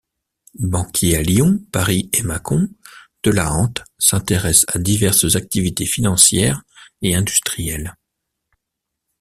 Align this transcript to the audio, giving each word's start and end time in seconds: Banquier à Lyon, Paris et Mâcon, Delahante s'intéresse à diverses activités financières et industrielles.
Banquier 0.57 1.17
à 1.17 1.21
Lyon, 1.21 1.59
Paris 1.71 2.09
et 2.11 2.23
Mâcon, 2.23 2.67
Delahante 3.21 3.83
s'intéresse 3.99 4.65
à 4.69 4.79
diverses 4.79 5.35
activités 5.35 5.85
financières 5.85 6.63
et 7.03 7.13
industrielles. 7.13 7.95